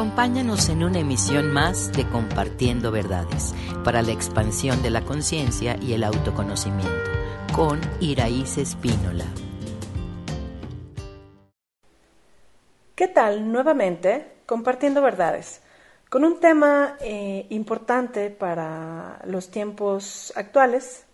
Acompáñanos 0.00 0.70
en 0.70 0.82
una 0.82 1.00
emisión 1.00 1.52
más 1.52 1.92
de 1.92 2.08
Compartiendo 2.08 2.90
Verdades 2.90 3.54
para 3.84 4.00
la 4.00 4.12
expansión 4.12 4.82
de 4.82 4.88
la 4.88 5.04
conciencia 5.04 5.76
y 5.78 5.92
el 5.92 6.04
autoconocimiento 6.04 7.10
con 7.54 7.78
Iraíz 8.00 8.56
Espínola. 8.56 9.26
¿Qué 12.94 13.08
tal? 13.08 13.52
Nuevamente, 13.52 14.36
Compartiendo 14.46 15.02
Verdades, 15.02 15.60
con 16.08 16.24
un 16.24 16.40
tema 16.40 16.96
eh, 17.02 17.44
importante 17.50 18.30
para 18.30 19.20
los 19.26 19.50
tiempos 19.50 20.32
actuales, 20.34 21.04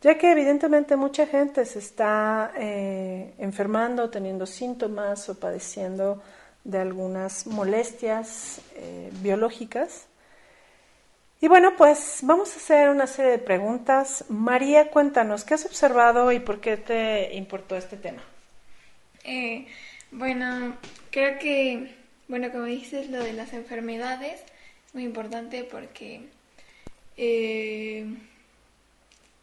ya 0.00 0.16
que 0.16 0.32
evidentemente 0.32 0.96
mucha 0.96 1.26
gente 1.26 1.66
se 1.66 1.80
está 1.80 2.52
eh, 2.56 3.34
enfermando, 3.36 4.08
teniendo 4.08 4.46
síntomas 4.46 5.28
o 5.28 5.38
padeciendo 5.38 6.22
de 6.66 6.78
algunas 6.78 7.46
molestias 7.46 8.60
eh, 8.74 9.10
biológicas. 9.22 10.06
Y 11.40 11.48
bueno, 11.48 11.76
pues 11.76 12.20
vamos 12.22 12.52
a 12.54 12.56
hacer 12.56 12.88
una 12.88 13.06
serie 13.06 13.30
de 13.32 13.38
preguntas. 13.38 14.24
María, 14.28 14.90
cuéntanos, 14.90 15.44
¿qué 15.44 15.54
has 15.54 15.64
observado 15.64 16.32
y 16.32 16.40
por 16.40 16.60
qué 16.60 16.76
te 16.76 17.34
importó 17.36 17.76
este 17.76 17.96
tema? 17.96 18.22
Eh, 19.22 19.66
bueno, 20.10 20.76
creo 21.10 21.38
que, 21.38 21.94
bueno, 22.26 22.50
como 22.50 22.64
dices, 22.64 23.10
lo 23.10 23.22
de 23.22 23.32
las 23.32 23.52
enfermedades 23.52 24.40
es 24.86 24.94
muy 24.94 25.04
importante 25.04 25.62
porque 25.64 26.22
eh, 27.16 28.06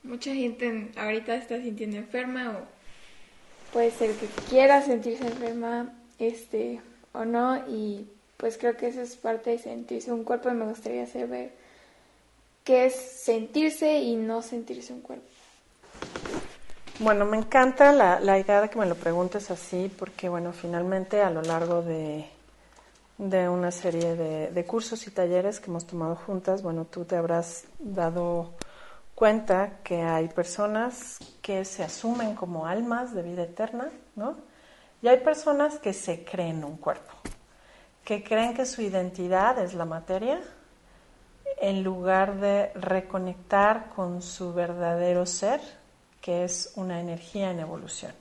mucha 0.04 0.34
gente 0.34 0.90
ahorita 0.98 1.36
está 1.36 1.62
sintiendo 1.62 1.98
enferma 1.98 2.58
o 2.58 2.68
puede 3.72 3.92
ser 3.92 4.12
que 4.16 4.28
quiera 4.50 4.82
sentirse 4.82 5.26
enferma, 5.26 5.94
este, 6.20 6.82
o 7.14 7.26
no 7.26 7.58
y 7.68 8.08
pues 8.38 8.58
creo 8.58 8.76
que 8.76 8.88
eso 8.88 9.02
es 9.02 9.16
parte 9.16 9.52
de 9.52 9.60
sentirse 9.60 10.12
un 10.12 10.24
cuerpo 10.24 10.50
y 10.50 10.54
me 10.54 10.66
gustaría 10.66 11.08
saber 11.08 11.54
qué 12.64 12.86
es 12.86 12.96
sentirse 12.96 14.00
y 14.00 14.16
no 14.16 14.42
sentirse 14.42 14.94
un 14.94 15.02
cuerpo. 15.02 15.26
Bueno, 17.00 17.26
me 17.26 17.38
encanta 17.38 17.92
la, 17.92 18.20
la 18.20 18.38
idea 18.38 18.62
de 18.62 18.70
que 18.70 18.78
me 18.78 18.86
lo 18.86 18.96
preguntes 18.96 19.50
así 19.50 19.92
porque 19.98 20.30
bueno, 20.30 20.54
finalmente 20.54 21.22
a 21.22 21.30
lo 21.30 21.42
largo 21.42 21.82
de, 21.82 22.26
de 23.18 23.50
una 23.50 23.72
serie 23.72 24.16
de, 24.16 24.52
de, 24.52 24.66
cursos 24.66 25.08
y 25.08 25.12
talleres 25.12 25.60
que 25.60 25.70
hemos 25.70 25.88
tomado 25.88 26.16
juntas, 26.16 26.62
bueno, 26.62 26.86
tú 26.86 27.06
te 27.06 27.16
habrás 27.16 27.66
dado 27.80 28.52
cuenta 29.16 29.80
que 29.84 30.02
hay 30.02 30.28
personas 30.28 31.18
que 31.42 31.66
se 31.66 31.84
asumen 31.84 32.36
como 32.36 32.68
almas 32.68 33.14
de 33.14 33.24
vida 33.24 33.44
eterna, 33.44 33.90
¿no? 34.16 34.36
Y 35.04 35.10
hay 35.10 35.18
personas 35.18 35.80
que 35.80 35.92
se 35.92 36.24
creen 36.24 36.64
un 36.64 36.78
cuerpo, 36.78 37.12
que 38.06 38.24
creen 38.24 38.54
que 38.54 38.66
su 38.66 38.82
identidad 38.82 39.60
es 39.60 39.74
la 39.74 39.84
materia, 39.84 40.40
en 41.60 41.84
lugar 41.84 42.40
de 42.40 42.72
reconectar 42.74 43.90
con 43.90 44.22
su 44.22 44.54
verdadero 44.54 45.26
ser, 45.26 45.60
que 46.22 46.46
es 46.46 46.72
una 46.78 47.02
energía 47.02 47.52
en 47.52 47.60
evolución. 47.60 48.14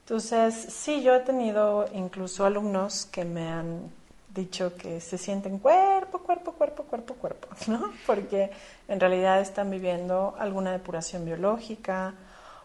Entonces, 0.00 0.54
sí, 0.54 1.00
yo 1.00 1.14
he 1.14 1.20
tenido 1.20 1.88
incluso 1.92 2.44
alumnos 2.44 3.06
que 3.06 3.24
me 3.24 3.48
han 3.48 3.88
dicho 4.30 4.74
que 4.74 5.00
se 5.00 5.16
sienten 5.16 5.60
cuerpo, 5.60 6.18
cuerpo, 6.18 6.54
cuerpo, 6.54 6.82
cuerpo, 6.82 7.14
cuerpo, 7.14 7.48
¿no? 7.68 7.92
Porque 8.04 8.50
en 8.88 8.98
realidad 8.98 9.40
están 9.40 9.70
viviendo 9.70 10.34
alguna 10.40 10.72
depuración 10.72 11.24
biológica 11.24 12.14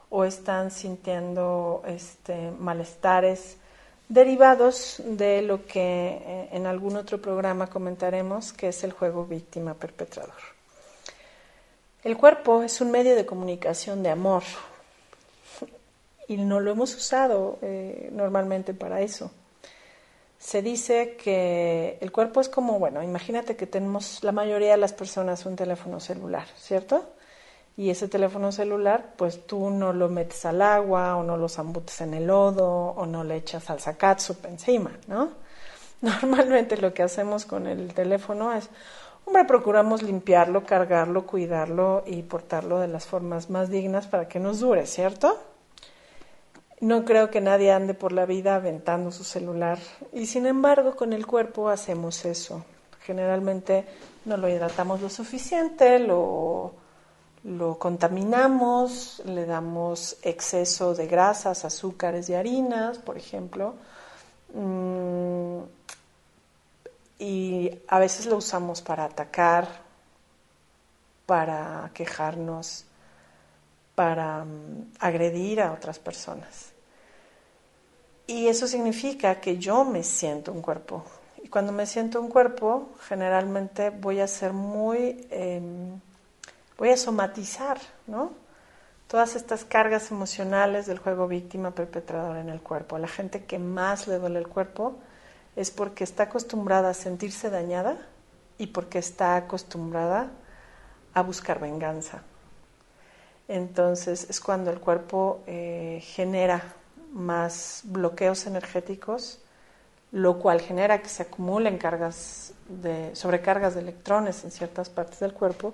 o 0.10 0.24
están 0.24 0.72
sintiendo 0.72 1.84
este, 1.86 2.52
malestares 2.52 3.58
derivados 4.08 5.02
de 5.06 5.44
lo 5.44 5.66
que 5.68 6.22
eh, 6.26 6.50
en 6.52 6.66
algún 6.66 6.98
otro 6.98 7.22
programa 7.22 7.68
comentaremos, 7.68 8.52
que 8.54 8.70
es 8.70 8.84
el 8.84 8.92
juego 8.92 9.26
víctima-perpetrador. 9.26 10.60
El 12.04 12.18
cuerpo 12.18 12.64
es 12.64 12.82
un 12.82 12.92
medio 12.92 13.16
de 13.16 13.26
comunicación 13.26 14.02
de 14.02 14.10
amor 14.10 14.44
y 16.28 16.38
no 16.38 16.60
lo 16.60 16.72
hemos 16.72 16.96
usado 16.96 17.60
eh, 17.62 18.10
normalmente 18.12 18.74
para 18.74 19.02
eso. 19.02 19.32
Se 20.40 20.62
dice 20.62 21.18
que 21.22 21.98
el 22.00 22.12
cuerpo 22.12 22.40
es 22.40 22.48
como, 22.48 22.80
bueno, 22.80 23.04
imagínate 23.04 23.58
que 23.58 23.68
tenemos 23.68 24.24
la 24.24 24.32
mayoría 24.32 24.72
de 24.72 24.78
las 24.78 24.94
personas 24.94 25.46
un 25.46 25.58
teléfono 25.58 26.00
celular, 26.00 26.48
¿cierto? 26.58 27.06
Y 27.80 27.90
ese 27.92 28.10
teléfono 28.10 28.52
celular, 28.52 29.14
pues 29.16 29.48
tú 29.48 29.70
no 29.70 29.94
lo 29.94 30.10
metes 30.10 30.46
al 30.46 30.62
agua 30.62 31.16
o 31.16 31.24
no 31.24 31.38
lo 31.38 31.48
zambutes 31.48 32.02
en 32.02 32.14
el 32.14 32.28
lodo 32.28 32.68
o 32.68 33.06
no 33.06 33.24
le 33.24 33.38
echas 33.38 33.64
salsa 33.64 33.96
catsup 33.98 34.46
encima, 34.48 34.92
¿no? 35.08 35.30
Normalmente 36.02 36.76
lo 36.76 36.94
que 36.94 37.04
hacemos 37.04 37.46
con 37.46 37.68
el 37.68 37.94
teléfono 37.94 38.52
es, 38.52 38.70
hombre, 39.26 39.46
procuramos 39.46 40.04
limpiarlo, 40.04 40.66
cargarlo, 40.66 41.26
cuidarlo 41.26 42.04
y 42.06 42.22
portarlo 42.24 42.80
de 42.80 42.90
las 42.90 43.06
formas 43.06 43.50
más 43.50 43.70
dignas 43.70 44.08
para 44.08 44.28
que 44.28 44.42
nos 44.42 44.60
dure, 44.60 44.86
¿cierto? 44.86 45.40
No 46.82 47.06
creo 47.06 47.30
que 47.30 47.40
nadie 47.40 47.72
ande 47.72 47.94
por 47.94 48.12
la 48.12 48.26
vida 48.26 48.56
aventando 48.56 49.10
su 49.10 49.24
celular 49.24 49.80
y 50.12 50.26
sin 50.26 50.48
embargo 50.48 50.98
con 50.98 51.14
el 51.14 51.26
cuerpo 51.26 51.70
hacemos 51.70 52.26
eso. 52.26 52.66
Generalmente 53.04 53.86
no 54.26 54.36
lo 54.36 54.50
hidratamos 54.50 55.00
lo 55.00 55.10
suficiente, 55.10 55.98
lo 56.00 56.74
lo 57.44 57.80
contaminamos, 57.80 59.22
le 59.26 59.46
damos 59.46 60.18
exceso 60.22 60.94
de 60.94 61.08
grasas, 61.08 61.66
azúcares 61.66 62.30
y 62.30 62.36
harinas, 62.36 62.98
por 62.98 63.18
ejemplo, 63.18 63.76
mm, 64.54 65.60
y 67.20 67.72
a 67.88 68.00
veces 68.00 68.26
lo 68.26 68.38
usamos 68.38 68.82
para 68.82 69.06
atacar, 69.06 69.68
para 71.26 71.92
quejarnos, 71.94 72.86
para 73.96 74.44
mm, 74.46 74.94
agredir 75.00 75.62
a 75.62 75.72
otras 75.74 76.00
personas. 76.00 76.72
Y 78.28 78.48
eso 78.48 78.68
significa 78.68 79.42
que 79.42 79.58
yo 79.58 79.86
me 79.86 80.04
siento 80.04 80.52
un 80.52 80.62
cuerpo. 80.62 81.04
Y 81.44 81.48
cuando 81.50 81.72
me 81.72 81.86
siento 81.86 82.22
un 82.22 82.30
cuerpo, 82.30 82.90
generalmente 83.08 83.90
voy 83.90 84.20
a 84.20 84.28
ser 84.28 84.54
muy... 84.54 85.28
Em, 85.32 86.00
voy 86.80 86.90
a 86.90 86.98
somatizar, 86.98 87.78
¿no? 88.08 88.32
Todas 89.08 89.36
estas 89.36 89.66
cargas 89.66 90.12
emocionales 90.12 90.86
del 90.88 90.98
juego 90.98 91.28
víctima 91.28 91.72
perpetrador 91.72 92.38
en 92.38 92.48
el 92.48 92.62
cuerpo. 92.62 92.96
A 92.96 93.00
la 93.00 93.08
gente 93.08 93.44
que 93.44 93.60
más 93.60 94.08
le 94.08 94.18
duele 94.18 94.40
el 94.40 94.48
cuerpo 94.48 94.96
es 95.56 95.72
porque 95.72 96.06
está 96.06 96.24
acostumbrada 96.24 96.92
a 96.92 96.94
sentirse 96.94 97.50
dañada 97.50 97.98
y 98.58 98.68
porque 98.68 98.98
está 98.98 99.36
acostumbrada 99.36 100.32
a 101.14 101.22
buscar 101.22 101.60
venganza. 101.60 102.22
Entonces 103.50 104.28
es 104.30 104.40
cuando 104.40 104.72
el 104.72 104.80
cuerpo 104.80 105.42
eh, 105.48 106.02
genera 106.04 106.64
más 107.12 107.82
bloqueos 107.84 108.46
energéticos, 108.46 109.40
lo 110.12 110.40
cual 110.40 110.62
genera 110.62 111.02
que 111.02 111.10
se 111.10 111.24
acumulen 111.24 111.78
cargas 111.78 112.54
de, 112.70 113.14
sobrecargas 113.16 113.74
de 113.74 113.82
electrones 113.82 114.44
en 114.44 114.52
ciertas 114.52 114.90
partes 114.90 115.20
del 115.20 115.34
cuerpo 115.34 115.74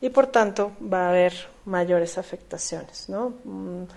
y 0.00 0.10
por 0.10 0.26
tanto 0.28 0.72
va 0.80 1.06
a 1.06 1.08
haber 1.10 1.34
mayores 1.64 2.18
afectaciones, 2.18 3.08
¿no? 3.08 3.34
Un, 3.44 3.88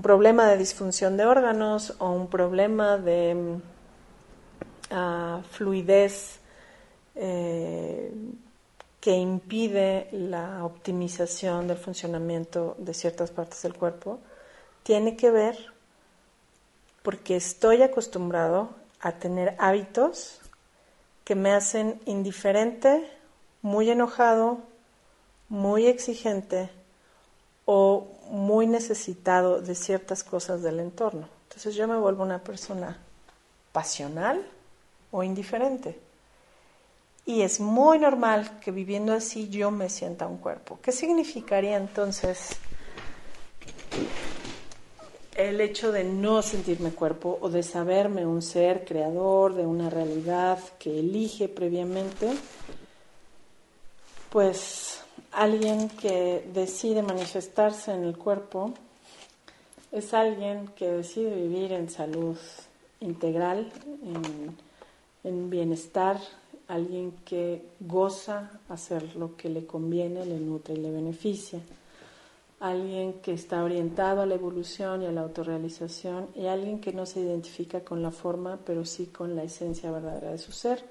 problema 0.00 0.46
de 0.46 0.56
disfunción 0.56 1.16
de 1.16 1.26
órganos 1.26 1.94
o 1.98 2.10
un 2.10 2.28
problema 2.28 2.98
de 2.98 3.34
mm, 3.34 3.62
ah, 4.92 5.40
fluidez 5.50 6.38
eh, 7.16 8.12
que 9.00 9.16
impide 9.16 10.08
la 10.12 10.64
optimización 10.64 11.66
del 11.66 11.78
funcionamiento 11.78 12.76
de 12.78 12.94
ciertas 12.94 13.32
partes 13.32 13.62
del 13.62 13.74
cuerpo, 13.74 14.20
tiene 14.84 15.16
que 15.16 15.32
ver 15.32 15.56
porque 17.02 17.34
estoy 17.34 17.82
acostumbrado 17.82 18.70
a 19.00 19.12
tener 19.12 19.56
hábitos 19.58 20.40
que 21.24 21.34
me 21.34 21.52
hacen 21.52 22.00
indiferente, 22.06 23.10
muy 23.62 23.90
enojado, 23.90 24.58
muy 25.48 25.86
exigente 25.86 26.70
o 27.64 28.06
muy 28.30 28.66
necesitado 28.66 29.60
de 29.60 29.74
ciertas 29.74 30.24
cosas 30.24 30.62
del 30.62 30.80
entorno. 30.80 31.28
Entonces 31.44 31.74
yo 31.74 31.88
me 31.88 31.98
vuelvo 31.98 32.22
una 32.22 32.42
persona 32.42 32.98
pasional 33.72 34.44
o 35.10 35.22
indiferente. 35.22 35.98
Y 37.26 37.42
es 37.42 37.60
muy 37.60 37.98
normal 37.98 38.58
que 38.60 38.70
viviendo 38.70 39.12
así 39.12 39.50
yo 39.50 39.70
me 39.70 39.90
sienta 39.90 40.26
un 40.26 40.38
cuerpo. 40.38 40.78
¿Qué 40.82 40.92
significaría 40.92 41.76
entonces 41.76 42.56
el 45.36 45.60
hecho 45.60 45.92
de 45.92 46.04
no 46.04 46.40
sentirme 46.40 46.90
cuerpo 46.90 47.38
o 47.42 47.50
de 47.50 47.62
saberme 47.62 48.24
un 48.24 48.40
ser 48.40 48.86
creador 48.86 49.54
de 49.54 49.66
una 49.66 49.90
realidad 49.90 50.58
que 50.78 51.00
elige 51.00 51.48
previamente? 51.48 52.32
Pues 54.30 54.87
alguien 55.32 55.88
que 55.88 56.48
decide 56.52 57.02
manifestarse 57.02 57.92
en 57.92 58.04
el 58.04 58.16
cuerpo 58.16 58.72
es 59.92 60.14
alguien 60.14 60.68
que 60.76 60.90
decide 60.90 61.34
vivir 61.34 61.72
en 61.72 61.88
salud 61.88 62.36
integral, 63.00 63.70
en, 64.02 64.56
en 65.24 65.50
bienestar, 65.50 66.18
alguien 66.66 67.12
que 67.24 67.62
goza 67.80 68.50
hacer 68.68 69.16
lo 69.16 69.36
que 69.36 69.48
le 69.48 69.66
conviene, 69.66 70.26
le 70.26 70.38
nutre 70.38 70.74
y 70.74 70.78
le 70.78 70.90
beneficia, 70.90 71.60
alguien 72.60 73.14
que 73.14 73.32
está 73.32 73.62
orientado 73.62 74.22
a 74.22 74.26
la 74.26 74.34
evolución 74.34 75.02
y 75.02 75.06
a 75.06 75.12
la 75.12 75.22
autorrealización 75.22 76.28
y 76.34 76.46
alguien 76.46 76.80
que 76.80 76.92
no 76.92 77.06
se 77.06 77.20
identifica 77.20 77.80
con 77.80 78.02
la 78.02 78.10
forma, 78.10 78.58
pero 78.66 78.84
sí 78.84 79.06
con 79.06 79.36
la 79.36 79.44
esencia 79.44 79.90
verdadera 79.90 80.32
de 80.32 80.38
su 80.38 80.52
ser, 80.52 80.84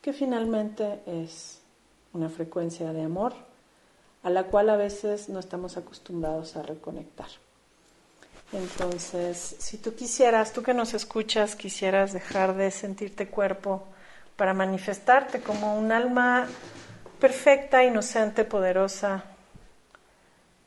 que 0.00 0.12
finalmente 0.12 1.00
es 1.06 1.60
una 2.12 2.28
frecuencia 2.28 2.92
de 2.92 3.02
amor 3.02 3.49
a 4.22 4.30
la 4.30 4.44
cual 4.44 4.70
a 4.70 4.76
veces 4.76 5.28
no 5.28 5.38
estamos 5.40 5.76
acostumbrados 5.76 6.56
a 6.56 6.62
reconectar. 6.62 7.28
Entonces, 8.52 9.56
si 9.58 9.78
tú 9.78 9.94
quisieras, 9.94 10.52
tú 10.52 10.62
que 10.62 10.74
nos 10.74 10.92
escuchas, 10.94 11.54
quisieras 11.54 12.12
dejar 12.12 12.56
de 12.56 12.70
sentirte 12.70 13.28
cuerpo 13.28 13.84
para 14.36 14.54
manifestarte 14.54 15.40
como 15.40 15.78
un 15.78 15.92
alma 15.92 16.48
perfecta, 17.20 17.84
inocente, 17.84 18.44
poderosa, 18.44 19.24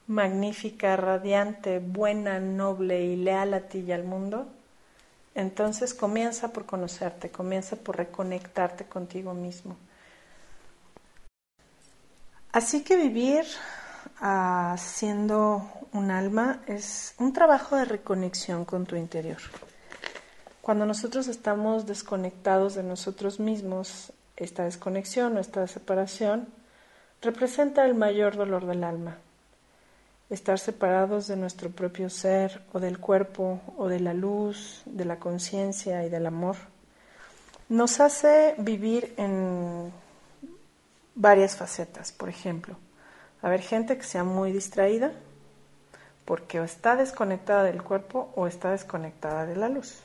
magnífica, 0.08 0.96
radiante, 0.96 1.80
buena, 1.80 2.40
noble 2.40 3.04
y 3.04 3.16
leal 3.16 3.54
a 3.54 3.62
ti 3.62 3.80
y 3.80 3.92
al 3.92 4.04
mundo, 4.04 4.48
entonces 5.36 5.94
comienza 5.94 6.54
por 6.54 6.66
conocerte, 6.66 7.32
comienza 7.32 7.76
por 7.76 7.98
reconectarte 7.98 8.86
contigo 8.86 9.34
mismo. 9.34 9.76
Así 12.54 12.84
que 12.84 12.96
vivir 12.96 13.46
uh, 14.22 14.78
siendo 14.78 15.68
un 15.92 16.12
alma 16.12 16.62
es 16.68 17.16
un 17.18 17.34
trabajo 17.34 17.76
de 17.76 17.86
reconexión 17.86 18.64
con 18.64 18.86
tu 18.86 18.96
interior. 18.96 19.40
Cuando 20.62 20.86
nosotros 20.86 21.28
estamos 21.28 21.88
desconectados 21.88 22.76
de 22.76 22.84
nosotros 22.84 23.40
mismos, 23.40 24.14
esta 24.38 24.66
desconexión 24.66 25.36
o 25.36 25.40
esta 25.40 25.66
separación 25.66 26.48
representa 27.24 27.86
el 27.86 27.96
mayor 27.96 28.36
dolor 28.36 28.68
del 28.68 28.84
alma. 28.84 29.18
Estar 30.30 30.60
separados 30.60 31.26
de 31.26 31.38
nuestro 31.38 31.72
propio 31.72 32.08
ser 32.12 32.62
o 32.72 32.80
del 32.80 33.00
cuerpo 33.00 33.62
o 33.78 33.88
de 33.88 34.00
la 34.00 34.14
luz, 34.14 34.84
de 34.86 35.06
la 35.06 35.18
conciencia 35.18 36.06
y 36.06 36.10
del 36.12 36.28
amor, 36.28 36.58
nos 37.68 38.00
hace 38.00 38.54
vivir 38.60 39.16
en 39.18 39.92
varias 41.16 41.56
facetas. 41.56 42.12
Por 42.12 42.30
ejemplo, 42.30 42.76
haber 43.42 43.62
gente 43.62 43.98
que 43.98 44.04
sea 44.04 44.24
muy 44.24 44.52
distraída 44.52 45.12
porque 46.26 46.64
está 46.64 46.96
desconectada 46.96 47.64
del 47.64 47.84
cuerpo 47.84 48.32
o 48.36 48.48
está 48.48 48.72
desconectada 48.72 49.46
de 49.46 49.56
la 49.56 49.70
luz. 49.70 50.00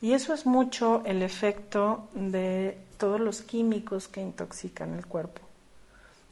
Y 0.00 0.14
eso 0.14 0.34
es 0.34 0.46
mucho 0.46 1.02
el 1.06 1.22
efecto 1.22 2.08
de 2.12 2.76
todos 2.98 3.20
los 3.20 3.42
químicos 3.42 4.08
que 4.08 4.20
intoxican 4.20 4.94
el 4.94 5.06
cuerpo, 5.06 5.40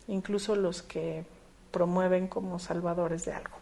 incluso 0.08 0.56
los 0.56 0.82
que 0.82 1.24
promueven 1.70 2.26
como 2.26 2.58
salvadores 2.58 3.24
de 3.24 3.32
algo. 3.32 3.59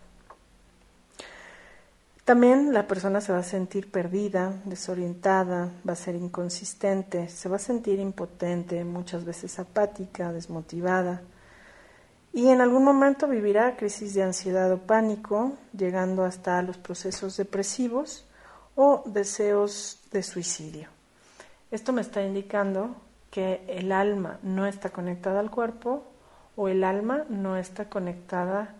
También 2.28 2.74
la 2.74 2.86
persona 2.86 3.22
se 3.22 3.32
va 3.32 3.38
a 3.38 3.42
sentir 3.42 3.90
perdida, 3.90 4.52
desorientada, 4.66 5.70
va 5.88 5.94
a 5.94 5.96
ser 5.96 6.14
inconsistente, 6.14 7.26
se 7.30 7.48
va 7.48 7.56
a 7.56 7.58
sentir 7.58 7.98
impotente, 8.00 8.84
muchas 8.84 9.24
veces 9.24 9.58
apática, 9.58 10.30
desmotivada 10.30 11.22
y 12.34 12.50
en 12.50 12.60
algún 12.60 12.84
momento 12.84 13.28
vivirá 13.28 13.78
crisis 13.78 14.12
de 14.12 14.24
ansiedad 14.24 14.70
o 14.70 14.76
pánico, 14.76 15.54
llegando 15.74 16.22
hasta 16.22 16.60
los 16.60 16.76
procesos 16.76 17.38
depresivos 17.38 18.26
o 18.76 19.04
deseos 19.06 20.02
de 20.12 20.22
suicidio. 20.22 20.90
Esto 21.70 21.94
me 21.94 22.02
está 22.02 22.22
indicando 22.22 22.94
que 23.30 23.64
el 23.68 23.90
alma 23.90 24.38
no 24.42 24.66
está 24.66 24.90
conectada 24.90 25.40
al 25.40 25.50
cuerpo 25.50 26.04
o 26.56 26.68
el 26.68 26.84
alma 26.84 27.24
no 27.30 27.56
está 27.56 27.88
conectada 27.88 28.74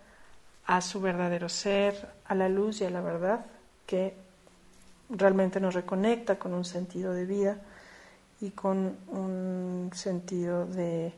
a 0.69 0.82
su 0.82 1.00
verdadero 1.00 1.49
ser, 1.49 2.12
a 2.26 2.35
la 2.35 2.49
luz 2.50 2.82
y 2.82 2.85
a 2.85 2.91
la 2.91 3.00
verdad, 3.00 3.47
que 3.87 4.15
realmente 5.09 5.61
nos 5.61 5.73
reconecta 5.73 6.38
con 6.38 6.53
un 6.53 6.67
sentido 6.67 7.15
de 7.15 7.25
vida 7.25 7.56
y 8.43 8.50
con 8.50 8.99
un 9.09 9.91
sentido 9.94 10.67
de, 10.67 11.15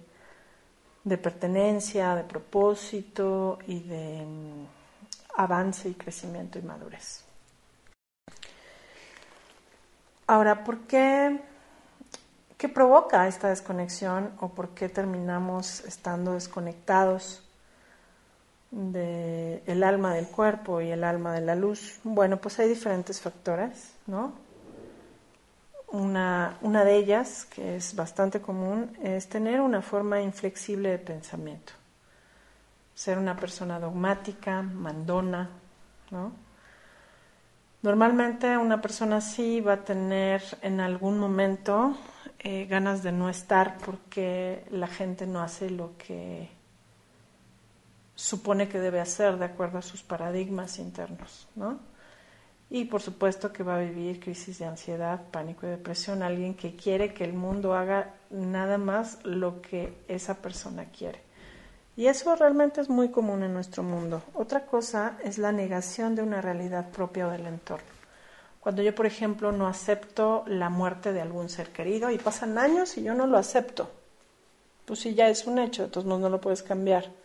de 1.02 1.19
pertenencia, 1.19 2.14
de 2.14 2.23
propósito 2.23 3.58
y 3.67 3.81
de 3.81 4.25
mm, 4.25 4.67
avance 5.35 5.88
y 5.88 5.94
crecimiento 5.94 6.61
y 6.61 6.62
madurez. 6.62 7.25
Ahora, 10.29 10.62
¿por 10.62 10.82
qué, 10.82 11.41
qué 12.56 12.69
provoca 12.69 13.26
esta 13.26 13.49
desconexión 13.49 14.31
o 14.38 14.50
por 14.50 14.69
qué 14.69 14.88
terminamos 14.88 15.81
estando 15.81 16.35
desconectados? 16.35 17.43
Del 18.70 19.62
el 19.67 19.82
alma 19.82 20.14
del 20.14 20.26
cuerpo 20.26 20.81
y 20.81 20.90
el 20.90 21.05
alma 21.05 21.32
de 21.34 21.40
la 21.40 21.55
luz? 21.55 22.00
Bueno, 22.05 22.38
pues 22.38 22.58
hay 22.58 22.69
diferentes 22.69 23.20
factores, 23.20 23.94
¿no? 24.06 24.32
Una, 25.88 26.56
una 26.61 26.84
de 26.84 26.96
ellas, 26.96 27.46
que 27.46 27.76
es 27.76 27.96
bastante 27.96 28.40
común, 28.40 28.96
es 29.02 29.28
tener 29.28 29.61
una 29.61 29.82
forma 29.82 30.20
inflexible 30.20 30.90
de 30.90 30.99
pensamiento. 30.99 31.72
Ser 32.94 33.19
una 33.19 33.37
persona 33.37 33.81
dogmática, 33.81 34.62
mandona, 34.62 35.50
¿no? 36.11 36.32
Normalmente 37.82 38.58
una 38.58 38.81
persona 38.81 39.16
así 39.16 39.61
va 39.62 39.73
a 39.73 39.84
tener 39.84 40.43
en 40.61 40.81
algún 40.81 41.19
momento 41.19 41.96
eh, 42.38 42.66
ganas 42.66 43.02
de 43.02 43.11
no 43.11 43.31
estar 43.31 43.78
porque 43.78 44.64
la 44.70 44.87
gente 44.87 45.26
no 45.26 45.40
hace 45.40 45.70
lo 45.70 45.96
que 45.96 46.50
supone 48.20 48.69
que 48.69 48.78
debe 48.78 49.00
hacer 49.00 49.38
de 49.38 49.46
acuerdo 49.46 49.78
a 49.78 49.82
sus 49.82 50.02
paradigmas 50.02 50.78
internos, 50.78 51.49
¿no? 51.56 51.81
Y 52.69 52.84
por 52.84 53.00
supuesto 53.00 53.50
que 53.50 53.62
va 53.62 53.76
a 53.76 53.81
vivir 53.81 54.20
crisis 54.20 54.58
de 54.58 54.67
ansiedad, 54.67 55.22
pánico 55.31 55.67
y 55.67 55.70
depresión, 55.70 56.22
alguien 56.22 56.55
que 56.55 56.76
quiere 56.76 57.14
que 57.14 57.25
el 57.25 57.32
mundo 57.32 57.75
haga 57.75 58.14
nada 58.28 58.76
más 58.76 59.25
lo 59.25 59.62
que 59.62 59.94
esa 60.06 60.34
persona 60.34 60.84
quiere. 60.84 61.22
Y 61.96 62.06
eso 62.06 62.37
realmente 62.37 62.82
es 62.82 62.90
muy 62.90 63.08
común 63.08 63.43
en 63.43 63.55
nuestro 63.55 63.82
mundo. 63.82 64.23
Otra 64.34 64.66
cosa 64.66 65.16
es 65.25 65.38
la 65.38 65.50
negación 65.50 66.14
de 66.14 66.23
una 66.23 66.43
realidad 66.43 66.90
propia 66.90 67.26
o 67.26 67.31
del 67.31 67.46
entorno. 67.46 67.88
Cuando 68.61 68.82
yo, 68.82 68.94
por 68.94 69.06
ejemplo, 69.06 69.50
no 69.50 69.66
acepto 69.66 70.44
la 70.46 70.69
muerte 70.69 71.14
de 71.14 71.23
algún 71.23 71.49
ser 71.49 71.70
querido 71.70 72.11
y 72.11 72.19
pasan 72.19 72.58
años 72.58 72.99
y 72.99 73.02
yo 73.02 73.14
no 73.14 73.26
lo 73.26 73.38
acepto, 73.38 73.90
pues 74.84 75.00
sí, 75.00 75.14
ya 75.14 75.28
es 75.28 75.47
un 75.47 75.59
hecho, 75.59 75.85
entonces 75.85 76.06
no 76.06 76.28
lo 76.28 76.40
puedes 76.40 76.62
cambiar 76.62 77.19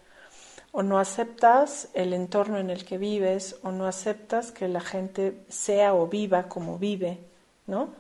o 0.78 0.84
no 0.84 1.00
aceptas 1.00 1.88
el 1.94 2.12
entorno 2.12 2.58
en 2.58 2.70
el 2.70 2.84
que 2.84 2.98
vives, 2.98 3.56
o 3.64 3.72
no 3.72 3.88
aceptas 3.88 4.52
que 4.52 4.68
la 4.68 4.82
gente 4.82 5.46
sea 5.48 5.94
o 5.94 6.08
viva 6.08 6.50
como 6.50 6.78
vive, 6.78 7.18
¿no? 7.66 7.92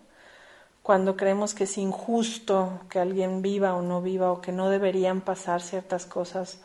Cuando 0.84 1.15
creemos 1.15 1.53
que 1.53 1.63
es 1.63 1.77
injusto 1.77 2.82
que 2.89 3.00
alguien 3.00 3.41
viva 3.41 3.75
o 3.75 3.82
no 3.82 4.01
viva, 4.01 4.29
o 4.29 4.41
que 4.41 4.51
no 4.51 4.70
deberían 4.70 5.22
pasar 5.22 5.62
ciertas 5.62 6.05
cosas 6.05 6.60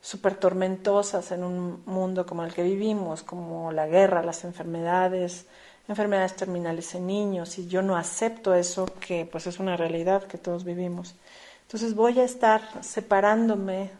súper 0.00 0.36
tormentosas 0.36 1.32
en 1.32 1.42
un 1.42 1.82
mundo 1.84 2.26
como 2.26 2.44
el 2.44 2.54
que 2.54 2.62
vivimos, 2.62 3.24
como 3.24 3.72
la 3.72 3.88
guerra, 3.88 4.22
las 4.22 4.44
enfermedades, 4.44 5.46
enfermedades 5.88 6.36
terminales 6.36 6.94
en 6.94 7.08
niños, 7.08 7.58
y 7.58 7.66
yo 7.66 7.82
no 7.82 7.96
acepto 7.96 8.54
eso, 8.54 8.86
que 9.00 9.26
pues 9.26 9.48
es 9.48 9.58
una 9.58 9.76
realidad 9.76 10.22
que 10.22 10.38
todos 10.38 10.62
vivimos. 10.62 11.16
Entonces 11.62 11.96
voy 11.96 12.20
a 12.20 12.24
estar 12.24 12.62
separándome 12.84 13.90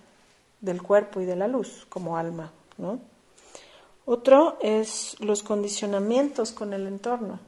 del 0.61 0.83
cuerpo 0.83 1.21
y 1.21 1.25
de 1.25 1.37
la 1.37 1.49
luz 1.49 1.87
como 1.89 2.17
alma, 2.17 2.53
¿no? 2.79 3.01
Otro 4.07 4.59
es 4.61 5.17
los 5.21 5.43
condicionamientos 5.43 6.53
con 6.53 6.73
el 6.73 6.87
entorno. 6.87 7.39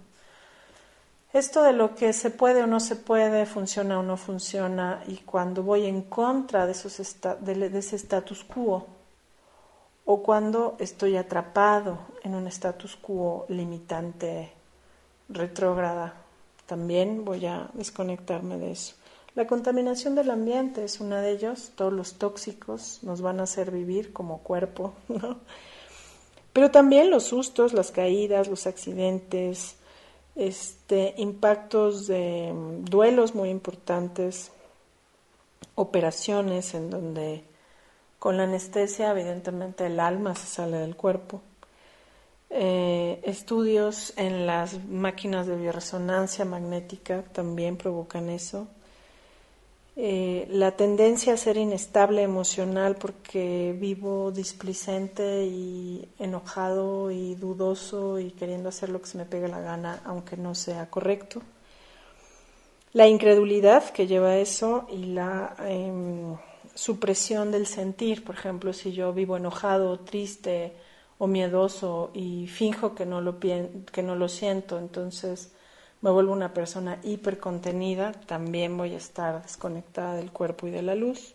Esto 1.32 1.62
de 1.62 1.72
lo 1.72 1.94
que 1.94 2.12
se 2.12 2.30
puede 2.30 2.62
o 2.62 2.66
no 2.66 2.78
se 2.78 2.94
puede, 2.94 3.46
funciona 3.46 3.98
o 3.98 4.02
no 4.02 4.16
funciona, 4.16 5.02
y 5.06 5.16
cuando 5.16 5.62
voy 5.62 5.86
en 5.86 6.02
contra 6.02 6.66
de, 6.66 6.72
esos 6.72 7.16
de 7.40 7.78
ese 7.78 7.96
status 7.96 8.44
quo, 8.44 8.86
o 10.04 10.22
cuando 10.22 10.76
estoy 10.78 11.16
atrapado 11.16 11.98
en 12.22 12.34
un 12.34 12.46
status 12.48 12.96
quo 12.96 13.46
limitante, 13.48 14.52
retrógrada, 15.28 16.14
también 16.66 17.24
voy 17.24 17.46
a 17.46 17.70
desconectarme 17.72 18.58
de 18.58 18.72
eso. 18.72 18.94
La 19.34 19.46
contaminación 19.46 20.14
del 20.14 20.30
ambiente 20.30 20.84
es 20.84 21.00
una 21.00 21.22
de 21.22 21.30
ellos, 21.30 21.72
todos 21.74 21.92
los 21.92 22.14
tóxicos 22.14 22.98
nos 23.02 23.22
van 23.22 23.40
a 23.40 23.44
hacer 23.44 23.70
vivir 23.70 24.12
como 24.12 24.42
cuerpo, 24.42 24.94
¿no? 25.08 25.38
Pero 26.52 26.70
también 26.70 27.10
los 27.10 27.24
sustos, 27.24 27.72
las 27.72 27.92
caídas, 27.92 28.48
los 28.48 28.66
accidentes, 28.66 29.76
este, 30.36 31.14
impactos 31.16 32.06
de 32.06 32.52
mm, 32.52 32.84
duelos 32.84 33.34
muy 33.34 33.48
importantes, 33.48 34.52
operaciones 35.74 36.74
en 36.74 36.90
donde 36.90 37.44
con 38.18 38.36
la 38.36 38.44
anestesia 38.44 39.10
evidentemente 39.10 39.86
el 39.86 39.98
alma 39.98 40.34
se 40.34 40.46
sale 40.46 40.76
del 40.76 40.94
cuerpo. 40.94 41.40
Eh, 42.50 43.20
estudios 43.24 44.12
en 44.16 44.46
las 44.46 44.84
máquinas 44.84 45.46
de 45.46 45.56
bioresonancia 45.56 46.44
magnética 46.44 47.24
también 47.32 47.78
provocan 47.78 48.28
eso. 48.28 48.68
Eh, 49.94 50.46
la 50.50 50.70
tendencia 50.72 51.34
a 51.34 51.36
ser 51.36 51.58
inestable 51.58 52.22
emocional 52.22 52.96
porque 52.96 53.76
vivo 53.78 54.32
displicente 54.32 55.44
y 55.44 56.08
enojado 56.18 57.10
y 57.10 57.34
dudoso 57.34 58.18
y 58.18 58.30
queriendo 58.30 58.70
hacer 58.70 58.88
lo 58.88 59.02
que 59.02 59.08
se 59.08 59.18
me 59.18 59.26
pegue 59.26 59.48
la 59.48 59.60
gana 59.60 60.00
aunque 60.06 60.38
no 60.38 60.54
sea 60.54 60.88
correcto. 60.88 61.42
La 62.94 63.06
incredulidad 63.06 63.90
que 63.90 64.06
lleva 64.06 64.36
eso 64.36 64.86
y 64.90 65.06
la 65.06 65.56
em, 65.66 66.36
supresión 66.74 67.50
del 67.50 67.66
sentir, 67.66 68.24
por 68.24 68.34
ejemplo, 68.34 68.72
si 68.72 68.92
yo 68.92 69.12
vivo 69.12 69.36
enojado, 69.36 70.00
triste 70.00 70.72
o 71.18 71.26
miedoso 71.26 72.10
y 72.14 72.46
finjo 72.48 72.94
que 72.94 73.06
no 73.06 73.20
lo, 73.20 73.38
que 73.38 74.02
no 74.02 74.16
lo 74.16 74.28
siento, 74.28 74.78
entonces 74.78 75.52
me 76.02 76.10
vuelvo 76.10 76.32
una 76.32 76.52
persona 76.52 76.98
hipercontenida, 77.04 78.12
también 78.12 78.76
voy 78.76 78.94
a 78.94 78.98
estar 78.98 79.40
desconectada 79.42 80.16
del 80.16 80.32
cuerpo 80.32 80.66
y 80.66 80.72
de 80.72 80.82
la 80.82 80.96
luz. 80.96 81.34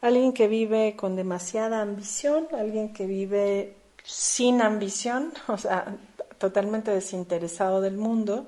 Alguien 0.00 0.32
que 0.32 0.48
vive 0.48 0.96
con 0.96 1.16
demasiada 1.16 1.80
ambición, 1.80 2.48
alguien 2.52 2.92
que 2.92 3.06
vive 3.06 3.76
sin 4.02 4.60
ambición, 4.60 5.32
o 5.48 5.56
sea, 5.56 5.96
totalmente 6.38 6.90
desinteresado 6.90 7.80
del 7.80 7.96
mundo, 7.96 8.46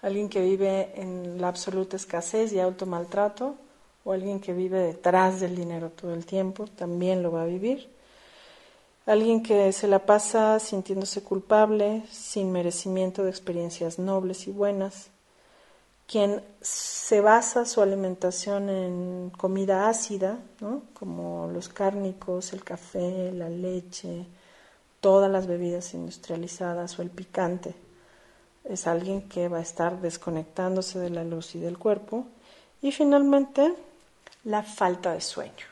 alguien 0.00 0.28
que 0.28 0.40
vive 0.40 0.92
en 0.94 1.40
la 1.40 1.48
absoluta 1.48 1.96
escasez 1.96 2.52
y 2.52 2.60
automaltrato, 2.60 3.56
o 4.04 4.12
alguien 4.12 4.40
que 4.40 4.52
vive 4.52 4.78
detrás 4.78 5.40
del 5.40 5.56
dinero 5.56 5.90
todo 5.90 6.14
el 6.14 6.24
tiempo, 6.24 6.66
también 6.66 7.22
lo 7.22 7.32
va 7.32 7.42
a 7.42 7.46
vivir. 7.46 7.90
Alguien 9.08 9.42
que 9.42 9.72
se 9.72 9.88
la 9.88 10.00
pasa 10.00 10.60
sintiéndose 10.60 11.22
culpable, 11.22 12.02
sin 12.12 12.52
merecimiento 12.52 13.24
de 13.24 13.30
experiencias 13.30 13.98
nobles 13.98 14.46
y 14.46 14.50
buenas. 14.50 15.08
Quien 16.06 16.44
se 16.60 17.22
basa 17.22 17.64
su 17.64 17.80
alimentación 17.80 18.68
en 18.68 19.30
comida 19.30 19.88
ácida, 19.88 20.40
como 20.92 21.48
los 21.50 21.70
cárnicos, 21.70 22.52
el 22.52 22.62
café, 22.62 23.32
la 23.32 23.48
leche, 23.48 24.26
todas 25.00 25.30
las 25.30 25.46
bebidas 25.46 25.94
industrializadas 25.94 26.98
o 26.98 27.02
el 27.02 27.08
picante. 27.08 27.74
Es 28.62 28.86
alguien 28.86 29.26
que 29.26 29.48
va 29.48 29.56
a 29.56 29.62
estar 29.62 30.02
desconectándose 30.02 30.98
de 30.98 31.08
la 31.08 31.24
luz 31.24 31.54
y 31.54 31.60
del 31.60 31.78
cuerpo. 31.78 32.26
Y 32.82 32.92
finalmente, 32.92 33.72
la 34.44 34.62
falta 34.62 35.14
de 35.14 35.22
sueño. 35.22 35.64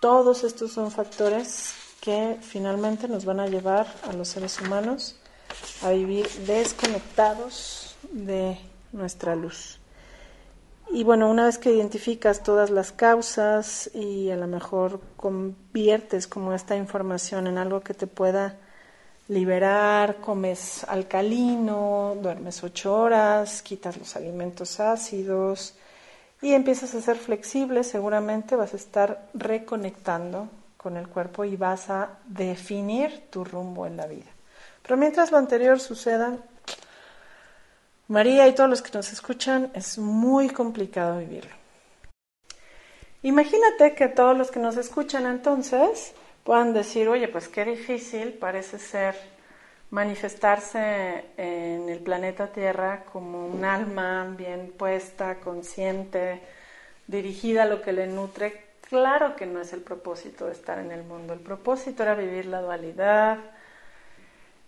Todos 0.00 0.42
estos 0.42 0.72
son 0.72 0.90
factores 0.90 1.76
que 2.02 2.36
finalmente 2.40 3.06
nos 3.06 3.24
van 3.24 3.38
a 3.38 3.46
llevar 3.46 3.86
a 4.02 4.12
los 4.12 4.26
seres 4.26 4.60
humanos 4.60 5.14
a 5.82 5.90
vivir 5.90 6.28
desconectados 6.48 7.94
de 8.10 8.58
nuestra 8.90 9.36
luz. 9.36 9.78
Y 10.90 11.04
bueno, 11.04 11.30
una 11.30 11.46
vez 11.46 11.58
que 11.58 11.72
identificas 11.72 12.42
todas 12.42 12.70
las 12.70 12.90
causas 12.90 13.88
y 13.94 14.30
a 14.30 14.36
lo 14.36 14.48
mejor 14.48 15.00
conviertes 15.16 16.26
como 16.26 16.52
esta 16.52 16.76
información 16.76 17.46
en 17.46 17.56
algo 17.56 17.82
que 17.82 17.94
te 17.94 18.08
pueda 18.08 18.56
liberar, 19.28 20.16
comes 20.16 20.82
alcalino, 20.88 22.16
duermes 22.20 22.64
ocho 22.64 22.96
horas, 22.96 23.62
quitas 23.62 23.96
los 23.96 24.16
alimentos 24.16 24.80
ácidos 24.80 25.76
y 26.42 26.52
empiezas 26.54 26.96
a 26.96 27.00
ser 27.00 27.16
flexible, 27.16 27.84
seguramente 27.84 28.56
vas 28.56 28.74
a 28.74 28.76
estar 28.76 29.28
reconectando 29.34 30.48
con 30.82 30.96
el 30.96 31.08
cuerpo 31.08 31.44
y 31.44 31.56
vas 31.56 31.90
a 31.90 32.18
definir 32.26 33.28
tu 33.30 33.44
rumbo 33.44 33.86
en 33.86 33.96
la 33.96 34.06
vida. 34.06 34.30
Pero 34.82 34.96
mientras 34.96 35.30
lo 35.30 35.38
anterior 35.38 35.78
suceda, 35.78 36.36
María 38.08 38.46
y 38.48 38.54
todos 38.54 38.68
los 38.68 38.82
que 38.82 38.90
nos 38.92 39.12
escuchan, 39.12 39.70
es 39.74 39.96
muy 39.96 40.50
complicado 40.50 41.18
vivirlo. 41.18 41.54
Imagínate 43.22 43.94
que 43.94 44.08
todos 44.08 44.36
los 44.36 44.50
que 44.50 44.58
nos 44.58 44.76
escuchan 44.76 45.26
entonces 45.26 46.12
puedan 46.42 46.74
decir, 46.74 47.08
oye, 47.08 47.28
pues 47.28 47.48
qué 47.48 47.64
difícil 47.64 48.32
parece 48.34 48.78
ser 48.78 49.14
manifestarse 49.90 51.26
en 51.36 51.88
el 51.88 52.00
planeta 52.00 52.48
Tierra 52.48 53.04
como 53.12 53.46
un 53.46 53.64
alma 53.64 54.34
bien 54.36 54.72
puesta, 54.76 55.38
consciente, 55.38 56.40
dirigida 57.06 57.62
a 57.62 57.66
lo 57.66 57.82
que 57.82 57.92
le 57.92 58.06
nutre, 58.06 58.71
Claro 58.92 59.36
que 59.36 59.46
no 59.46 59.58
es 59.58 59.72
el 59.72 59.80
propósito 59.80 60.44
de 60.44 60.52
estar 60.52 60.78
en 60.78 60.92
el 60.92 61.02
mundo. 61.02 61.32
El 61.32 61.40
propósito 61.40 62.02
era 62.02 62.14
vivir 62.14 62.44
la 62.44 62.60
dualidad, 62.60 63.38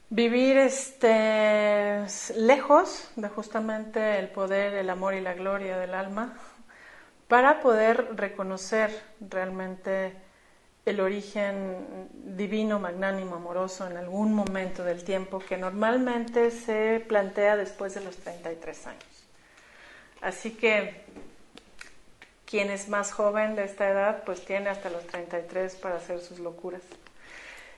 vivir 0.08 0.56
este, 0.56 2.06
lejos 2.34 3.10
de 3.16 3.28
justamente 3.28 4.18
el 4.18 4.28
poder, 4.28 4.76
el 4.76 4.88
amor 4.88 5.12
y 5.12 5.20
la 5.20 5.34
gloria 5.34 5.76
del 5.76 5.92
alma, 5.92 6.38
para 7.28 7.60
poder 7.60 8.16
reconocer 8.16 8.98
realmente 9.20 10.14
el 10.86 11.00
origen 11.00 12.08
divino, 12.14 12.80
magnánimo, 12.80 13.34
amoroso 13.34 13.86
en 13.86 13.98
algún 13.98 14.32
momento 14.32 14.84
del 14.84 15.04
tiempo 15.04 15.38
que 15.38 15.58
normalmente 15.58 16.50
se 16.50 17.04
plantea 17.06 17.58
después 17.58 17.92
de 17.92 18.00
los 18.00 18.16
33 18.16 18.86
años. 18.86 19.28
Así 20.22 20.52
que 20.52 21.04
quien 22.46 22.70
es 22.70 22.88
más 22.88 23.12
joven 23.12 23.56
de 23.56 23.64
esta 23.64 23.88
edad, 23.88 24.22
pues 24.24 24.44
tiene 24.44 24.68
hasta 24.68 24.90
los 24.90 25.06
33 25.06 25.76
para 25.76 25.96
hacer 25.96 26.20
sus 26.20 26.38
locuras. 26.38 26.82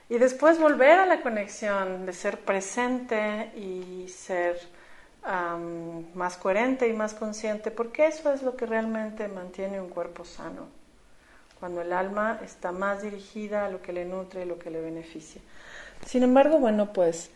Y 0.09 0.17
después 0.17 0.59
volver 0.59 0.99
a 0.99 1.05
la 1.05 1.21
conexión 1.21 2.05
de 2.05 2.13
ser 2.13 2.39
presente 2.39 3.51
y 3.55 4.07
ser 4.07 4.59
más 6.13 6.37
coherente 6.37 6.87
y 6.87 6.93
más 6.93 7.13
consciente, 7.13 7.71
porque 7.71 8.07
eso 8.07 8.31
es 8.31 8.43
lo 8.43 8.55
que 8.55 8.65
realmente 8.65 9.27
mantiene 9.27 9.81
un 9.81 9.89
cuerpo 9.89 10.23
sano, 10.23 10.67
cuando 11.59 11.81
el 11.81 11.91
alma 11.91 12.39
está 12.45 12.71
más 12.71 13.01
dirigida 13.01 13.65
a 13.65 13.69
lo 13.69 13.81
que 13.81 13.91
le 13.91 14.05
nutre 14.05 14.43
y 14.43 14.45
lo 14.45 14.57
que 14.57 14.69
le 14.69 14.79
beneficia. 14.79 15.41
Sin 16.05 16.23
embargo, 16.23 16.59
bueno, 16.59 16.93
pues 16.93 17.31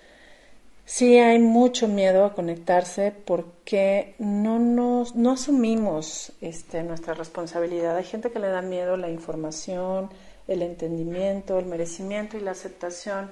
Sí, 0.86 1.18
hay 1.18 1.40
mucho 1.40 1.88
miedo 1.88 2.26
a 2.26 2.34
conectarse 2.34 3.12
porque 3.12 4.16
no 4.20 4.60
nos 4.60 5.16
no 5.16 5.32
asumimos 5.32 6.34
este, 6.42 6.84
nuestra 6.84 7.14
responsabilidad. 7.14 7.96
Hay 7.96 8.04
gente 8.04 8.32
que 8.32 8.40
le 8.40 8.48
da 8.48 8.62
miedo 8.62 8.98
la 8.98 9.10
información, 9.10 10.10
el 10.48 10.62
entendimiento, 10.62 11.60
el 11.60 11.66
merecimiento 11.66 12.38
y 12.38 12.42
la 12.42 12.52
aceptación 12.52 13.32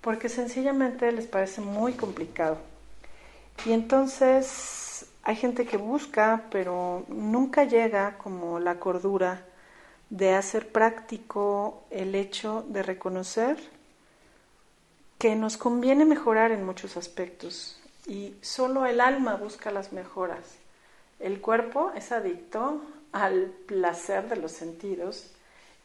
porque 0.00 0.28
sencillamente 0.28 1.10
les 1.12 1.26
parece 1.26 1.60
muy 1.60 1.92
complicado. 1.92 2.58
Y 3.66 3.72
entonces 3.72 5.06
hay 5.22 5.36
gente 5.36 5.66
que 5.66 5.76
busca, 5.76 6.44
pero 6.50 7.04
nunca 7.08 7.64
llega 7.64 8.16
como 8.18 8.60
la 8.60 8.78
cordura 8.78 9.44
de 10.10 10.32
hacer 10.34 10.72
práctico 10.72 11.84
el 11.90 12.14
hecho 12.14 12.64
de 12.68 12.82
reconocer 12.82 13.58
que 15.18 15.34
nos 15.34 15.56
conviene 15.56 16.04
mejorar 16.04 16.52
en 16.52 16.64
muchos 16.64 16.96
aspectos 16.96 17.80
y 18.06 18.36
solo 18.40 18.86
el 18.86 19.00
alma 19.00 19.34
busca 19.34 19.72
las 19.72 19.92
mejoras. 19.92 20.56
El 21.18 21.40
cuerpo 21.40 21.90
es 21.96 22.12
adicto 22.12 22.80
al 23.10 23.46
placer 23.66 24.28
de 24.28 24.36
los 24.36 24.52
sentidos 24.52 25.32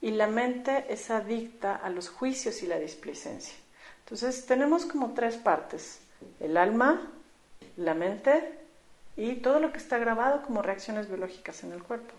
y 0.02 0.12
la 0.12 0.28
mente 0.28 0.86
es 0.90 1.10
adicta 1.10 1.76
a 1.76 1.90
los 1.90 2.10
juicios 2.10 2.62
y 2.62 2.68
la 2.68 2.78
displicencia. 2.78 3.56
Entonces 4.04 4.46
tenemos 4.46 4.86
como 4.86 5.14
tres 5.14 5.38
partes, 5.38 6.00
el 6.40 6.56
alma, 6.56 7.10
la 7.76 7.96
mente 7.96 8.60
y 9.18 9.36
todo 9.36 9.60
lo 9.60 9.72
que 9.72 9.80
está 9.80 9.98
grabado 9.98 10.44
como 10.44 10.62
reacciones 10.62 11.08
biológicas 11.08 11.64
en 11.64 11.72
el 11.72 11.82
cuerpo. 11.82 12.14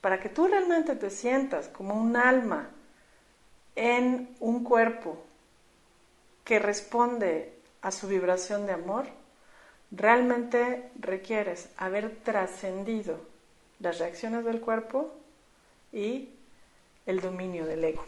Para 0.00 0.20
que 0.20 0.28
tú 0.28 0.46
realmente 0.46 0.94
te 0.94 1.10
sientas 1.10 1.66
como 1.66 1.94
un 1.94 2.16
alma 2.16 2.68
en 3.74 4.36
un 4.38 4.62
cuerpo 4.62 5.24
que 6.44 6.58
responde 6.58 7.52
a 7.82 7.90
su 7.90 8.06
vibración 8.08 8.66
de 8.66 8.72
amor, 8.72 9.06
realmente 9.90 10.90
requieres 10.98 11.68
haber 11.76 12.16
trascendido 12.22 13.18
las 13.80 13.98
reacciones 13.98 14.44
del 14.44 14.60
cuerpo 14.60 15.10
y 15.92 16.30
el 17.06 17.20
dominio 17.20 17.66
del 17.66 17.84
ego. 17.84 18.04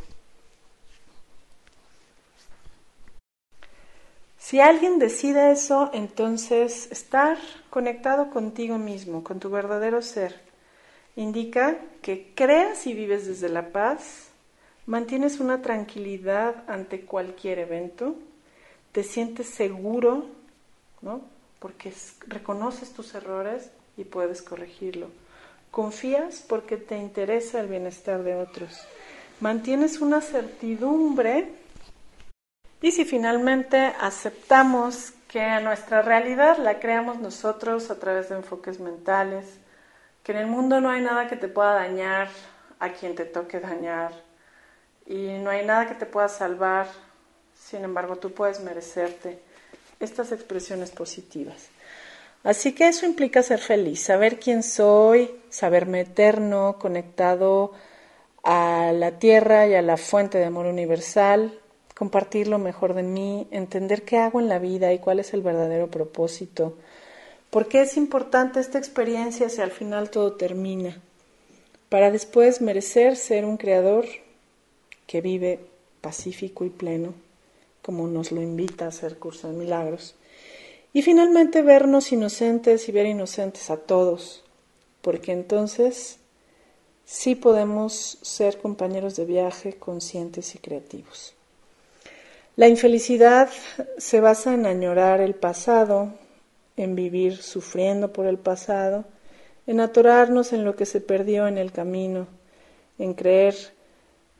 Si 4.38 4.60
alguien 4.60 5.00
decide 5.00 5.50
eso, 5.50 5.90
entonces 5.92 6.90
estar 6.92 7.36
conectado 7.68 8.30
contigo 8.30 8.78
mismo, 8.78 9.24
con 9.24 9.40
tu 9.40 9.50
verdadero 9.50 10.02
ser, 10.02 10.40
indica 11.16 11.76
que 12.00 12.32
creas 12.34 12.86
y 12.86 12.94
vives 12.94 13.26
desde 13.26 13.48
la 13.48 13.70
paz, 13.70 14.28
mantienes 14.86 15.40
una 15.40 15.62
tranquilidad 15.62 16.64
ante 16.68 17.02
cualquier 17.02 17.58
evento, 17.58 18.14
te 18.92 19.02
sientes 19.02 19.48
seguro, 19.48 20.26
¿no? 21.02 21.20
Porque 21.58 21.92
reconoces 22.26 22.92
tus 22.92 23.14
errores 23.14 23.70
y 23.96 24.04
puedes 24.04 24.42
corregirlo. 24.42 25.08
Confías 25.70 26.44
porque 26.48 26.76
te 26.76 26.96
interesa 26.96 27.60
el 27.60 27.68
bienestar 27.68 28.22
de 28.22 28.36
otros. 28.36 28.80
Mantienes 29.40 30.00
una 30.00 30.20
certidumbre 30.20 31.52
Y 32.80 32.92
si 32.92 33.04
finalmente 33.04 33.78
aceptamos 34.00 35.12
que 35.28 35.60
nuestra 35.60 36.02
realidad 36.02 36.58
la 36.58 36.78
creamos 36.78 37.18
nosotros 37.18 37.90
a 37.90 37.98
través 37.98 38.28
de 38.28 38.36
enfoques 38.36 38.80
mentales, 38.80 39.58
que 40.22 40.32
en 40.32 40.38
el 40.38 40.46
mundo 40.46 40.80
no 40.80 40.90
hay 40.90 41.02
nada 41.02 41.26
que 41.26 41.36
te 41.36 41.48
pueda 41.48 41.72
dañar 41.72 42.28
a 42.78 42.90
quien 42.90 43.14
te 43.14 43.24
toque 43.24 43.60
dañar 43.60 44.25
y 45.06 45.38
no 45.38 45.50
hay 45.50 45.64
nada 45.64 45.86
que 45.86 45.94
te 45.94 46.06
pueda 46.06 46.28
salvar, 46.28 46.88
sin 47.54 47.84
embargo 47.84 48.16
tú 48.16 48.32
puedes 48.32 48.60
merecerte 48.60 49.38
estas 50.00 50.32
expresiones 50.32 50.90
positivas. 50.90 51.68
Así 52.42 52.74
que 52.74 52.88
eso 52.88 53.06
implica 53.06 53.42
ser 53.42 53.58
feliz, 53.58 54.02
saber 54.02 54.38
quién 54.38 54.62
soy, 54.62 55.34
saberme 55.48 56.02
eterno, 56.02 56.76
conectado 56.78 57.72
a 58.44 58.92
la 58.92 59.18
tierra 59.18 59.66
y 59.66 59.74
a 59.74 59.82
la 59.82 59.96
fuente 59.96 60.38
de 60.38 60.44
amor 60.44 60.66
universal, 60.66 61.58
compartir 61.96 62.46
lo 62.46 62.58
mejor 62.58 62.94
de 62.94 63.02
mí, 63.02 63.48
entender 63.50 64.04
qué 64.04 64.18
hago 64.18 64.38
en 64.38 64.48
la 64.48 64.60
vida 64.60 64.92
y 64.92 65.00
cuál 65.00 65.18
es 65.18 65.34
el 65.34 65.42
verdadero 65.42 65.90
propósito, 65.90 66.76
por 67.50 67.66
qué 67.66 67.80
es 67.80 67.96
importante 67.96 68.60
esta 68.60 68.78
experiencia 68.78 69.48
si 69.48 69.60
al 69.60 69.72
final 69.72 70.10
todo 70.10 70.34
termina, 70.34 71.00
para 71.88 72.12
después 72.12 72.60
merecer 72.60 73.16
ser 73.16 73.44
un 73.44 73.56
creador 73.56 74.04
que 75.06 75.20
vive 75.20 75.60
pacífico 76.00 76.64
y 76.64 76.70
pleno, 76.70 77.14
como 77.82 78.06
nos 78.08 78.32
lo 78.32 78.42
invita 78.42 78.86
a 78.86 78.88
hacer 78.88 79.18
Curso 79.18 79.48
de 79.48 79.54
Milagros 79.54 80.14
y 80.96 81.02
finalmente 81.02 81.60
vernos 81.60 82.10
inocentes 82.10 82.88
y 82.88 82.92
ver 82.92 83.04
inocentes 83.04 83.68
a 83.68 83.76
todos, 83.76 84.42
porque 85.02 85.32
entonces 85.32 86.18
sí 87.04 87.34
podemos 87.34 88.16
ser 88.22 88.56
compañeros 88.56 89.14
de 89.14 89.26
viaje 89.26 89.74
conscientes 89.74 90.54
y 90.54 90.58
creativos. 90.58 91.34
La 92.56 92.68
infelicidad 92.68 93.50
se 93.98 94.20
basa 94.20 94.54
en 94.54 94.64
añorar 94.64 95.20
el 95.20 95.34
pasado, 95.34 96.14
en 96.78 96.94
vivir 96.94 97.36
sufriendo 97.42 98.14
por 98.14 98.24
el 98.24 98.38
pasado, 98.38 99.04
en 99.66 99.80
atorarnos 99.80 100.54
en 100.54 100.64
lo 100.64 100.76
que 100.76 100.86
se 100.86 101.02
perdió 101.02 101.46
en 101.46 101.58
el 101.58 101.72
camino, 101.72 102.26
en 102.98 103.12
creer 103.12 103.75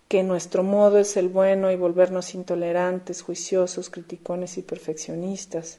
que 0.09 0.23
nuestro 0.23 0.63
modo 0.63 0.99
es 0.99 1.17
el 1.17 1.29
bueno 1.29 1.71
y 1.71 1.77
volvernos 1.77 2.35
intolerantes, 2.35 3.23
juiciosos, 3.23 3.91
criticones 3.91 4.57
y 4.59 4.63
perfeccionistas, 4.63 5.79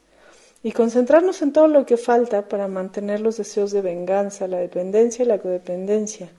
y 0.64 0.72
concentrarnos 0.72 1.42
en 1.42 1.54
todo 1.54 1.68
lo 1.68 1.86
que 1.86 1.98
falta 1.98 2.48
para 2.50 2.68
mantener 2.68 3.22
los 3.22 3.38
deseos 3.38 3.72
de 3.72 3.82
venganza, 3.82 4.48
la 4.48 4.58
dependencia 4.58 5.24
y 5.24 5.28
la 5.28 5.38
codependencia, 5.38 6.30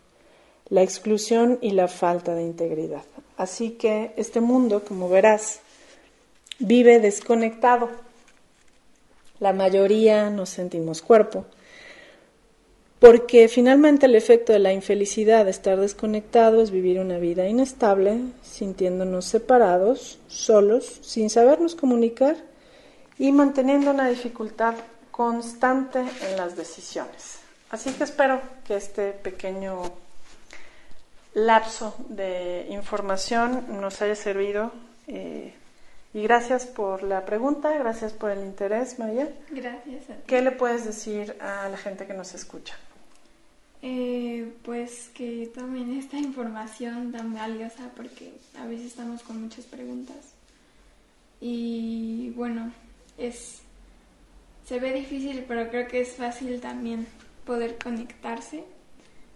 la 0.68 0.82
exclusión 0.82 1.58
y 1.62 1.70
la 1.70 1.88
falta 1.88 2.34
de 2.34 2.42
integridad. 2.42 3.04
Así 3.36 3.70
que 3.70 4.12
este 4.16 4.40
mundo, 4.40 4.82
como 4.84 5.08
verás, 5.08 5.60
vive 6.58 6.98
desconectado. 6.98 7.88
La 9.40 9.52
mayoría 9.52 10.28
nos 10.30 10.50
sentimos 10.50 11.00
cuerpo, 11.00 11.46
porque 13.00 13.48
finalmente 13.48 14.06
el 14.06 14.16
efecto 14.16 14.52
de 14.52 14.58
la 14.58 14.72
infelicidad 14.72 15.44
de 15.44 15.52
estar 15.52 15.78
desconectado 15.78 16.60
es 16.62 16.70
vivir 16.70 16.98
una 16.98 17.18
vida 17.18 17.46
inestable, 17.46 18.20
sintiéndonos 18.42 19.24
separados, 19.24 20.18
solos, 20.26 20.98
sin 21.02 21.30
sabernos 21.30 21.76
comunicar 21.76 22.36
y 23.18 23.30
manteniendo 23.30 23.92
una 23.92 24.08
dificultad 24.08 24.74
constante 25.12 26.00
en 26.00 26.36
las 26.36 26.56
decisiones. 26.56 27.38
Así 27.70 27.92
que 27.92 28.04
espero 28.04 28.40
que 28.66 28.76
este 28.76 29.12
pequeño 29.12 29.82
lapso 31.34 31.94
de 32.08 32.66
información 32.70 33.80
nos 33.80 34.00
haya 34.02 34.16
servido. 34.16 34.72
Eh, 35.06 35.54
y 36.14 36.22
gracias 36.22 36.66
por 36.66 37.02
la 37.02 37.24
pregunta, 37.26 37.76
gracias 37.78 38.12
por 38.12 38.30
el 38.30 38.40
interés, 38.40 38.98
María. 38.98 39.28
Gracias. 39.50 40.04
¿Qué 40.26 40.40
le 40.40 40.50
puedes 40.52 40.84
decir 40.84 41.36
a 41.40 41.68
la 41.68 41.76
gente 41.76 42.06
que 42.06 42.14
nos 42.14 42.34
escucha? 42.34 42.74
Eh, 43.80 44.54
pues 44.64 45.10
que 45.14 45.50
tomen 45.54 45.96
esta 45.96 46.18
información 46.28 47.12
tan 47.12 47.34
valiosa 47.34 47.90
porque 47.94 48.32
a 48.58 48.66
veces 48.66 48.86
estamos 48.86 49.22
con 49.22 49.42
muchas 49.42 49.64
preguntas. 49.66 50.34
Y 51.40 52.30
bueno, 52.30 52.72
es 53.16 53.62
se 54.68 54.78
ve 54.80 54.92
difícil, 54.92 55.44
pero 55.48 55.70
creo 55.70 55.88
que 55.88 56.02
es 56.02 56.16
fácil 56.16 56.60
también 56.60 57.06
poder 57.46 57.78
conectarse, 57.78 58.64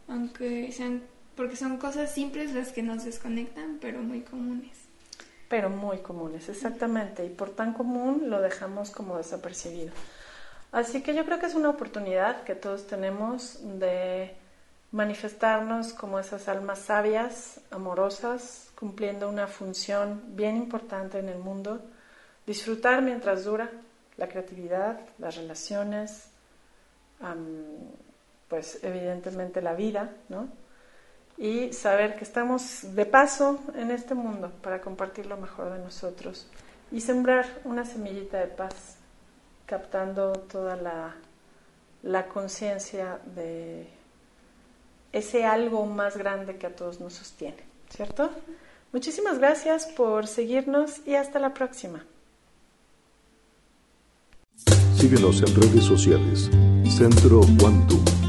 aunque 0.06 0.70
sean 0.72 1.02
porque 1.36 1.56
son 1.56 1.78
cosas 1.78 2.12
simples 2.12 2.52
las 2.52 2.72
que 2.72 2.82
nos 2.82 3.04
desconectan, 3.04 3.78
pero 3.80 4.02
muy 4.02 4.20
comunes. 4.20 4.76
Pero 5.48 5.70
muy 5.70 5.98
comunes, 5.98 6.50
exactamente, 6.50 7.24
y 7.24 7.30
por 7.30 7.50
tan 7.50 7.72
común 7.72 8.28
lo 8.28 8.42
dejamos 8.42 8.90
como 8.90 9.16
desapercibido. 9.16 9.92
Así 10.72 11.02
que 11.02 11.14
yo 11.14 11.24
creo 11.24 11.38
que 11.38 11.46
es 11.46 11.54
una 11.54 11.70
oportunidad 11.70 12.44
que 12.44 12.54
todos 12.54 12.86
tenemos 12.86 13.60
de 13.78 14.34
manifestarnos 14.90 15.92
como 15.92 16.18
esas 16.18 16.48
almas 16.48 16.80
sabias, 16.80 17.60
amorosas, 17.70 18.70
cumpliendo 18.74 19.28
una 19.28 19.46
función 19.46 20.22
bien 20.34 20.56
importante 20.56 21.18
en 21.18 21.28
el 21.28 21.38
mundo 21.38 21.80
disfrutar 22.46 23.02
mientras 23.02 23.44
dura 23.44 23.70
la 24.16 24.28
creatividad, 24.28 25.00
las 25.18 25.36
relaciones, 25.36 26.28
pues 28.48 28.82
evidentemente 28.82 29.62
la 29.62 29.74
vida, 29.74 30.10
¿no? 30.28 30.48
Y 31.38 31.72
saber 31.72 32.16
que 32.16 32.24
estamos 32.24 32.94
de 32.94 33.06
paso 33.06 33.60
en 33.74 33.90
este 33.90 34.14
mundo 34.14 34.52
para 34.62 34.80
compartir 34.80 35.26
lo 35.26 35.36
mejor 35.36 35.72
de 35.72 35.78
nosotros 35.78 36.46
y 36.90 37.00
sembrar 37.00 37.46
una 37.64 37.84
semillita 37.84 38.38
de 38.38 38.48
paz, 38.48 38.96
captando 39.66 40.32
toda 40.32 40.76
la, 40.76 41.14
la 42.02 42.28
conciencia 42.28 43.20
de 43.34 43.86
ese 45.12 45.44
algo 45.44 45.86
más 45.86 46.16
grande 46.16 46.56
que 46.56 46.66
a 46.66 46.74
todos 46.74 47.00
nos 47.00 47.14
sostiene, 47.14 47.62
¿cierto? 47.90 48.30
Muchísimas 48.92 49.38
gracias 49.38 49.86
por 49.86 50.26
seguirnos 50.26 51.06
y 51.06 51.14
hasta 51.14 51.38
la 51.38 51.54
próxima. 51.54 52.04
Síguenos 54.96 55.42
en 55.42 55.60
redes 55.60 55.84
sociales. 55.84 56.50
Centro 56.88 57.40
Quantum. 57.58 58.21